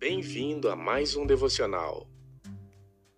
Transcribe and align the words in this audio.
Bem-vindo 0.00 0.70
a 0.70 0.74
mais 0.74 1.14
um 1.14 1.26
devocional. 1.26 2.08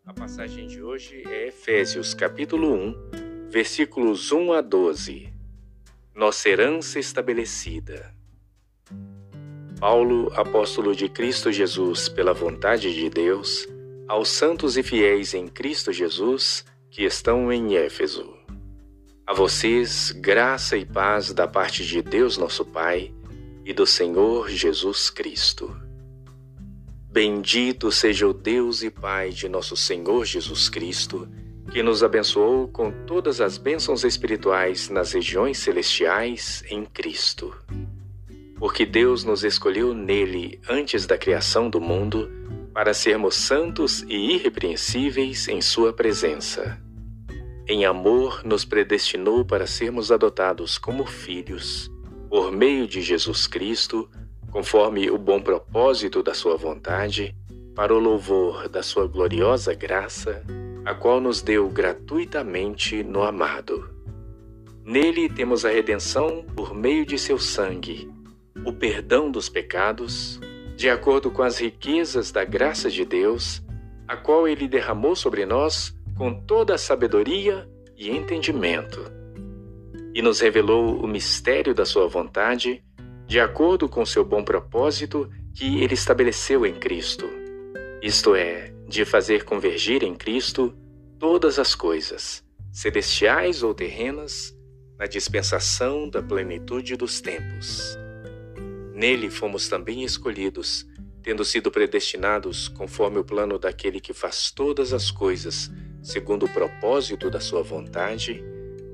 A 0.05 0.13
passagem 0.13 0.67
de 0.67 0.83
hoje 0.83 1.23
é 1.29 1.47
Efésios 1.47 2.13
capítulo 2.13 2.75
1, 2.75 3.49
versículos 3.51 4.33
1 4.33 4.53
a 4.53 4.61
12. 4.61 5.33
Nossa 6.13 6.49
herança 6.49 6.99
estabelecida. 6.99 8.13
Paulo, 9.79 10.33
apóstolo 10.35 10.93
de 10.93 11.09
Cristo 11.09 11.53
Jesus 11.53 12.09
pela 12.09 12.35
vontade 12.35 12.93
de 12.93 13.09
Deus, 13.09 13.69
aos 14.09 14.31
santos 14.31 14.77
e 14.77 14.83
fiéis 14.83 15.35
em 15.35 15.47
Cristo 15.47 15.93
Jesus 15.93 16.65
que 16.91 17.05
estão 17.05 17.53
em 17.53 17.77
Éfeso. 17.77 18.37
A 19.25 19.33
vocês, 19.33 20.11
graça 20.11 20.77
e 20.77 20.85
paz 20.85 21.33
da 21.33 21.47
parte 21.47 21.87
de 21.87 22.03
Deus 22.03 22.37
nosso 22.37 22.65
Pai 22.65 23.15
e 23.65 23.73
do 23.73 23.87
Senhor 23.87 24.51
Jesus 24.51 25.11
Cristo. 25.11 25.92
Bendito 27.13 27.93
seja 27.93 28.27
o 28.27 28.33
Deus 28.33 28.83
e 28.83 28.89
Pai 28.89 29.29
de 29.29 29.47
nosso 29.47 29.77
Senhor 29.77 30.25
Jesus 30.25 30.71
Cristo, 30.71 31.29
que 31.71 31.83
nos 31.83 32.03
abençoou 32.03 32.67
com 32.69 32.91
todas 33.05 33.39
as 33.39 33.59
bênçãos 33.59 34.03
espirituais 34.03 34.89
nas 34.89 35.13
regiões 35.13 35.59
celestiais 35.59 36.65
em 36.71 36.87
Cristo. 36.87 37.55
Porque 38.57 38.87
Deus 38.87 39.25
nos 39.25 39.45
escolheu 39.45 39.93
nele 39.93 40.59
antes 40.67 41.05
da 41.05 41.19
criação 41.19 41.69
do 41.69 41.83
mundo 41.83 42.31
para 42.73 42.95
sermos 42.95 43.35
santos 43.35 44.01
e 44.09 44.33
irrepreensíveis 44.33 45.49
em 45.49 45.61
Sua 45.61 45.93
presença. 45.93 46.81
Em 47.69 47.85
amor, 47.85 48.43
nos 48.43 48.65
predestinou 48.65 49.45
para 49.45 49.67
sermos 49.67 50.11
adotados 50.11 50.79
como 50.79 51.05
filhos, 51.05 51.93
por 52.31 52.51
meio 52.51 52.89
de 52.89 53.03
Jesus 53.03 53.47
Cristo 53.47 54.09
conforme 54.53 55.11
o 55.11 55.17
bom 55.17 55.41
propósito 55.41 56.23
da 56.23 56.35
Sua 56.35 56.57
vontade, 56.57 57.35
para 57.75 57.95
o 57.95 57.99
louvor 57.99 58.69
da 58.69 58.83
Sua 58.83 59.07
gloriosa 59.07 59.73
graça, 59.73 60.45
a 60.85 60.95
qual 60.95 61.21
nos 61.21 61.41
deu 61.41 61.69
gratuitamente 61.71 63.03
no 63.03 63.23
amado. 63.23 63.89
Nele 64.85 65.29
temos 65.29 65.65
a 65.65 65.71
redenção 65.71 66.45
por 66.55 66.75
meio 66.75 67.07
de 67.07 67.19
seu 67.19 67.39
sangue, 67.39 68.11
o 68.67 68.73
perdão 68.73 69.31
dos 69.31 69.49
pecados, 69.49 70.39
de 70.77 70.91
acordo 70.91 71.31
com 71.31 71.43
as 71.43 71.59
riquezas 71.59 72.31
da 72.31 72.45
graça 72.45 72.91
de 72.91 73.05
Deus, 73.07 73.63
a 74.07 74.17
qual 74.17 74.47
Ele 74.47 74.69
derramou 74.69 75.17
sobre 75.17 75.47
nós 75.47 75.97
com 76.19 76.35
toda 76.35 76.75
a 76.75 76.79
sabedoria 76.79 77.67
e 77.97 78.11
entendimento, 78.11 79.01
e 80.15 80.21
nos 80.21 80.41
revelou 80.41 81.03
o 81.03 81.07
mistério 81.07 81.75
da 81.75 81.87
Sua 81.87 82.07
vontade 82.07 82.85
de 83.33 83.41
acordo 83.41 83.89
com 83.89 84.05
seu 84.05 84.23
bom 84.23 84.45
propósito 84.45 85.27
que 85.55 85.83
ele 85.83 85.95
estabeleceu 85.95 86.67
em 86.67 86.75
Cristo, 86.75 87.27
isto 88.03 88.35
é, 88.35 88.75
de 88.87 89.07
fazer 89.07 89.45
convergir 89.45 90.03
em 90.03 90.15
Cristo 90.15 90.77
todas 91.19 91.59
as 91.59 91.75
coisas, 91.75 92.45
celestiais 92.71 93.63
ou 93.63 93.73
terrenas, 93.73 94.55
na 94.99 95.07
dispensação 95.07 96.11
da 96.11 96.23
plenitude 96.23 96.95
dos 96.95 97.23
tempos. 97.23 97.97
Nele 98.93 99.31
fomos 99.31 99.67
também 99.67 100.05
escolhidos, 100.05 100.87
tendo 101.23 101.43
sido 101.43 101.71
predestinados 101.71 102.69
conforme 102.69 103.19
o 103.19 103.25
plano 103.25 103.59
daquele 103.59 103.99
que 103.99 104.13
faz 104.13 104.51
todas 104.51 104.93
as 104.93 105.11
coisas, 105.11 105.71
segundo 106.03 106.45
o 106.45 106.51
propósito 106.51 107.31
da 107.31 107.41
sua 107.41 107.63
vontade, 107.63 108.45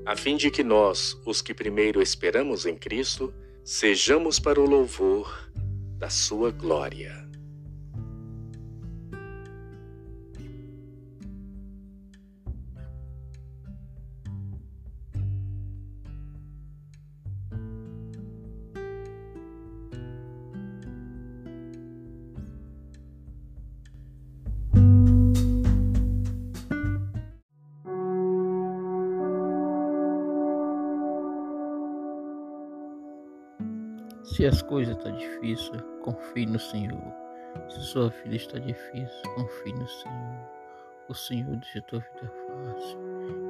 a 0.05 0.15
fim 0.15 0.37
de 0.37 0.49
que 0.49 0.63
nós, 0.63 1.19
os 1.25 1.41
que 1.41 1.53
primeiro 1.53 2.01
esperamos 2.01 2.65
em 2.65 2.77
Cristo, 2.77 3.33
sejamos 3.63 4.39
para 4.39 4.59
o 4.59 4.65
louvor 4.65 5.51
da 5.97 6.09
sua 6.09 6.51
glória. 6.51 7.28
Se 34.23 34.45
as 34.45 34.61
coisas 34.61 34.97
estão 34.97 35.11
tá 35.11 35.17
difíceis, 35.17 35.81
confie 36.03 36.45
no 36.45 36.59
Senhor. 36.59 37.13
Se 37.69 37.81
sua 37.81 38.09
vida 38.09 38.35
está 38.35 38.59
difícil, 38.59 39.33
confie 39.35 39.73
no 39.73 39.87
Senhor. 39.87 40.49
O 41.07 41.13
Senhor 41.13 41.55
deixa 41.55 41.81
tua 41.83 41.99
vida 41.99 42.31
fácil. 42.47 42.99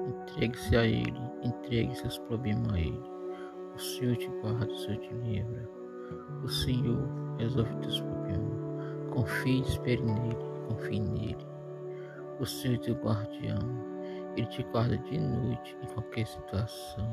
Entregue-se 0.08 0.78
a 0.78 0.86
Ele, 0.86 1.20
entregue 1.44 1.96
seus 1.96 2.18
problemas 2.20 2.74
a 2.74 2.80
Ele. 2.80 3.04
O 3.76 3.80
Senhor 3.80 4.16
te 4.18 4.28
guarda, 4.42 4.72
o 4.72 4.78
Senhor 4.78 5.00
te 5.00 5.14
livra. 5.16 5.70
O 6.44 6.48
Senhor 6.48 7.10
resolve 7.38 7.76
teus 7.78 8.00
problemas. 8.02 8.60
Confie 9.12 9.58
e 9.58 9.62
espere 9.62 10.02
nele, 10.02 10.38
confie 10.68 11.00
nele. 11.00 11.48
O 12.40 12.46
Senhor 12.46 12.76
é 12.76 12.80
teu 12.80 12.96
guardião. 12.96 13.60
Ele 14.38 14.48
te 14.48 14.64
guarda 14.64 14.98
de 14.98 15.20
noite 15.20 15.78
em 15.82 15.88
qualquer 15.88 16.26
situação. 16.28 17.12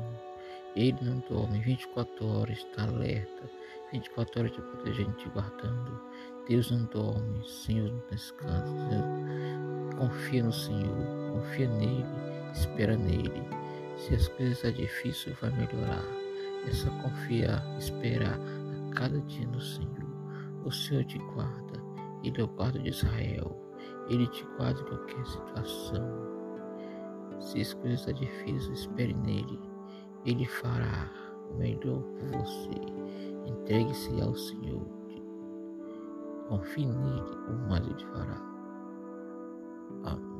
Ele 0.75 0.97
não 1.01 1.19
dorme 1.29 1.59
24 1.59 2.27
horas, 2.27 2.57
está 2.57 2.83
alerta, 2.83 3.49
24 3.91 4.39
horas 4.39 4.51
te 4.51 4.61
protegendo, 4.61 5.11
te 5.13 5.29
guardando. 5.29 6.01
Deus 6.47 6.71
não 6.71 6.85
dorme, 6.85 7.47
Senhor 7.47 7.91
não 7.91 8.03
descansa. 8.11 9.03
Confia 9.97 10.43
no 10.43 10.53
Senhor, 10.53 11.31
confia 11.33 11.67
nele, 11.69 12.05
espera 12.53 12.95
nele. 12.95 13.43
Se 13.97 14.13
as 14.13 14.27
coisas 14.29 14.57
estão 14.57 14.71
difíceis, 14.71 15.35
vai 15.41 15.49
melhorar. 15.51 16.03
É 16.67 16.71
só 16.71 16.89
confiar, 17.01 17.63
esperar 17.77 18.37
a 18.37 18.93
cada 18.93 19.19
dia 19.21 19.47
no 19.47 19.59
Senhor. 19.59 20.07
O 20.63 20.71
Senhor 20.71 21.03
te 21.05 21.17
guarda, 21.17 21.81
Ele 22.23 22.39
é 22.39 22.43
o 22.43 22.47
guarda 22.47 22.79
de 22.79 22.89
Israel. 22.89 23.55
Ele 24.09 24.27
te 24.27 24.45
guarda 24.57 24.79
em 24.79 24.85
qualquer 24.85 25.25
situação. 25.25 26.37
Se 27.39 27.61
as 27.61 27.73
coisas 27.73 27.99
estão 27.99 28.13
difíceis, 28.13 28.79
espere 28.79 29.13
nele. 29.13 29.59
Ele 30.25 30.45
fará 30.45 31.11
o 31.51 31.57
melhor 31.57 32.01
por 32.01 32.29
você. 32.39 32.81
Entregue-se 33.45 34.21
ao 34.21 34.35
Senhor. 34.35 34.85
Confie 36.49 36.85
nele, 36.85 37.37
o 37.49 37.69
mais 37.69 37.85
ele 37.85 38.05
fará. 38.05 38.41
Amém. 40.03 40.36